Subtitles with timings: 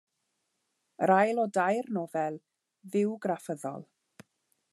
[1.07, 2.41] Yr ail o dair nofel
[2.91, 3.87] fywgraffyddol.